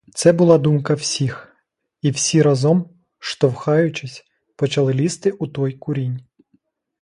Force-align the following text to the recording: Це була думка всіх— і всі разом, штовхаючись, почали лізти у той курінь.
Це 0.13 0.33
була 0.33 0.57
думка 0.57 0.93
всіх— 0.93 1.55
і 2.01 2.11
всі 2.11 2.41
разом, 2.41 2.89
штовхаючись, 3.19 4.23
почали 4.55 4.93
лізти 4.93 5.31
у 5.31 5.47
той 5.47 5.73
курінь. 5.73 6.19